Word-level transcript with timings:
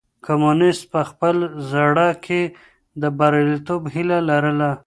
کمونيسټ 0.25 0.83
په 0.93 1.01
خپل 1.09 1.35
زړه 1.71 2.07
کې 2.25 2.41
د 3.01 3.03
برياليتوب 3.17 3.81
هيله 3.93 4.17
لرله. 4.29 4.71